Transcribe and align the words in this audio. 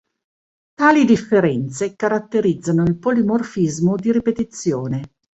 Tali 0.73 1.05
differenze 1.05 1.95
caratterizzano 1.95 2.81
il 2.85 2.95
polimorfismo 2.97 3.95
di 3.97 4.11
ripetizione. 4.11 5.03